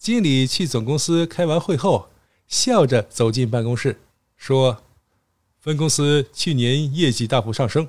[0.00, 2.08] 经理去总公司开完会后，
[2.48, 4.00] 笑着走进办公室，
[4.34, 4.82] 说
[5.60, 7.86] ：“分公司去年业绩大幅上升，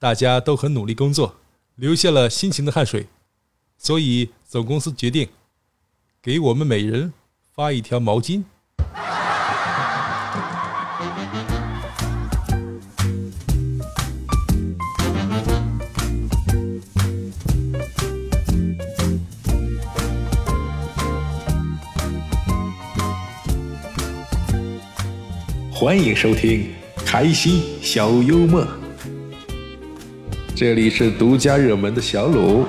[0.00, 1.36] 大家都很努力工作，
[1.76, 3.06] 流下了辛勤的汗水，
[3.78, 5.28] 所以总公司决定
[6.20, 7.12] 给我们每人
[7.52, 8.42] 发一条毛巾。”
[25.76, 26.72] 欢迎收听
[27.04, 28.64] 开心小幽默，
[30.54, 32.64] 这里是独家热门的小鲁。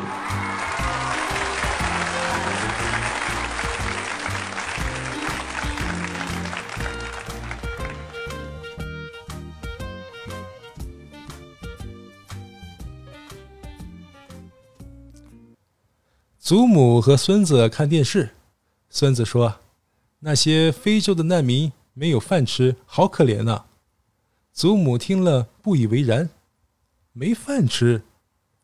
[16.40, 18.32] 祖母和孙子看电视，
[18.90, 19.60] 孙子说
[20.22, 23.64] ：“那些非洲的难民。”没有饭吃，好可怜呐！
[24.52, 26.30] 祖母听了不以为然，
[27.14, 28.02] 没饭吃，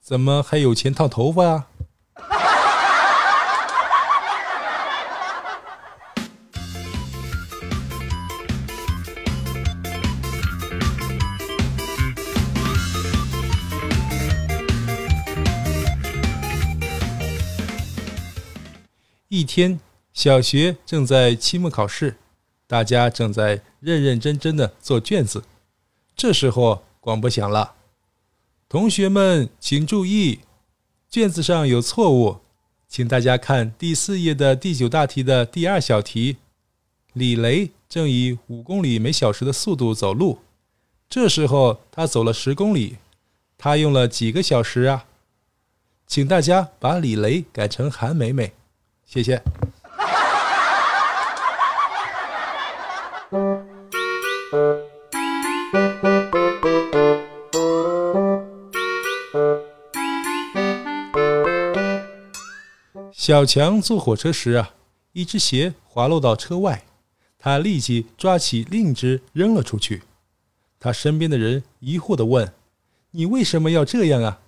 [0.01, 1.67] 怎么还有钱烫头发啊？
[19.29, 19.79] 一天，
[20.11, 22.17] 小学正在期末考试。
[22.71, 25.43] 大家正在认认真真的做卷子，
[26.15, 27.75] 这时候广播响了
[28.69, 30.39] ：“同学们请注意，
[31.09, 32.37] 卷子上有错误，
[32.87, 36.37] 请大家看第四页的第九大题的第二小题。
[37.11, 40.39] 李雷正以五公里每小时的速度走路，
[41.09, 42.99] 这时候他走了十公里，
[43.57, 45.07] 他用了几个小时啊？
[46.07, 48.53] 请大家把李雷改成韩美美，
[49.05, 49.43] 谢谢。”
[63.31, 64.73] 小强坐火车时啊，
[65.13, 66.83] 一只鞋滑落到车外，
[67.39, 70.03] 他立即抓起另一只扔了出去。
[70.81, 72.53] 他身边的人疑惑地问
[73.11, 74.41] ：“你为什么要这样啊？”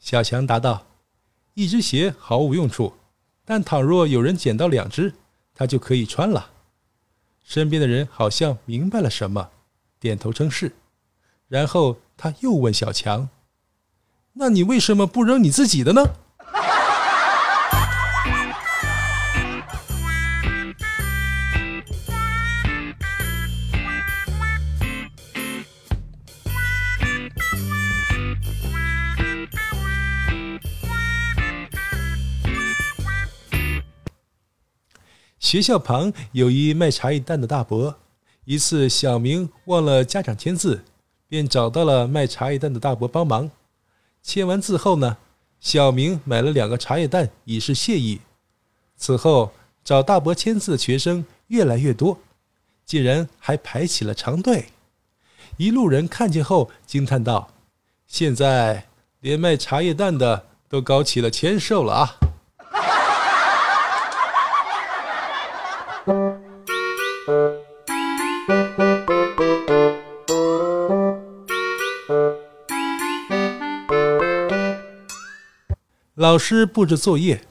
[0.00, 0.86] 小强答道
[1.52, 2.94] ：“一只鞋毫无用处，
[3.44, 5.12] 但倘若有人捡到两只，
[5.54, 6.50] 他就可以穿了。”
[7.44, 9.50] 身边的人好像明白了什么，
[10.00, 10.72] 点头称是。
[11.46, 13.28] 然后他又问小强
[14.32, 16.02] ：“那你为什么不扔你自己的呢？”
[35.44, 37.94] 学校旁有一卖茶叶蛋的大伯。
[38.46, 40.82] 一次，小明忘了家长签字，
[41.28, 43.50] 便找到了卖茶叶蛋的大伯帮忙。
[44.22, 45.18] 签完字后呢，
[45.60, 48.22] 小明买了两个茶叶蛋以示谢意。
[48.96, 49.52] 此后，
[49.84, 52.18] 找大伯签字的学生越来越多，
[52.86, 54.70] 竟然还排起了长队。
[55.58, 57.50] 一路人看见后惊叹道
[58.08, 58.86] ：“现在
[59.20, 62.16] 连卖茶叶蛋的都搞起了签售了啊！”
[76.24, 77.44] 老师布置作业，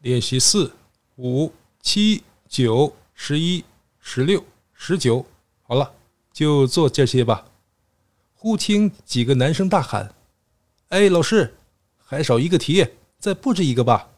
[0.00, 0.72] 练习四、
[1.14, 3.64] 五、七、九、十一、
[4.00, 5.24] 十六、十九，
[5.62, 5.94] 好了，
[6.32, 7.44] 就做这些吧。
[8.34, 10.12] 忽听几个男生大喊
[10.90, 11.54] ：“哎，老师，
[12.04, 12.84] 还少一个题，
[13.20, 14.08] 再布置一个吧！”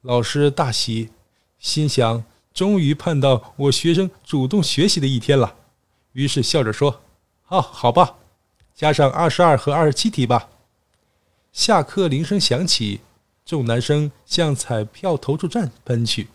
[0.00, 1.10] 老师大喜，
[1.58, 2.24] 心想。
[2.54, 5.54] 终于盼到我学生主动学习的一天了，
[6.12, 7.02] 于是笑着说
[7.48, 8.16] ：“哦，好吧，
[8.74, 10.48] 加上二十二和二十七题吧。”
[11.52, 13.00] 下课铃声响起，
[13.44, 16.28] 众男生向彩票投注站奔去，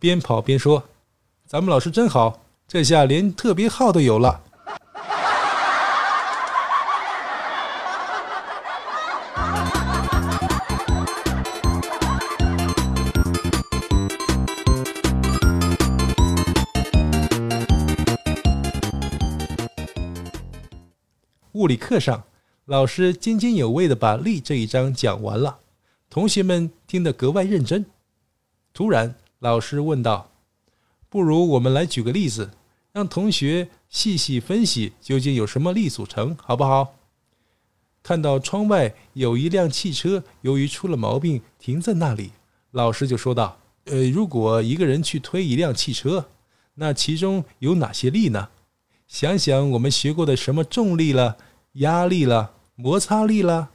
[0.00, 0.82] 边跑边说
[1.46, 4.42] ：“咱们老师真好，这下连特别号都有了。”
[21.52, 22.24] 物理课上，
[22.66, 25.58] 老师津津有味地把力这一章讲完了，
[26.08, 27.84] 同学们听得格外认真。
[28.72, 30.30] 突然，老师问道
[31.10, 32.52] ：“不如我们来举个例子，
[32.92, 36.94] 让同学细细分析究竟有什么力组成，好不好？”
[38.00, 42.30] 看到窗外有一辆汽车，由于出了毛病停在那里，
[42.70, 46.28] 老师就说道：“呃，如果一个人去推一辆汽车，
[46.74, 48.50] 那其中有哪些力呢？
[49.08, 51.36] 想想我们学过的什么重力了、
[51.74, 53.70] 压力了、摩擦力了。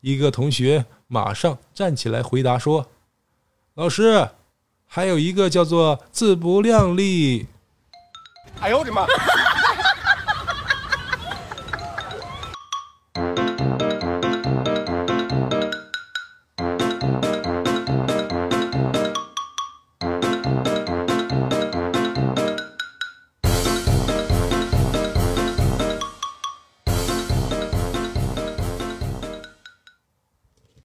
[0.00, 2.88] 一个同学马上站起来回答说
[3.74, 4.28] ：“老师，
[4.86, 7.46] 还有一个叫做自不量力。”
[8.60, 9.06] 哎呦我的妈！